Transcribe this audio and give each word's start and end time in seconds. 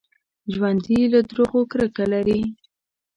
ژوندي 0.53 0.99
له 1.13 1.19
دروغو 1.29 1.61
کرکه 1.71 2.03
لري 2.13 2.41